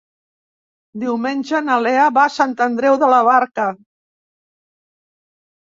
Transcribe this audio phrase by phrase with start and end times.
[1.03, 3.71] Diumenge na Lea va a Sant Andreu de la Barca.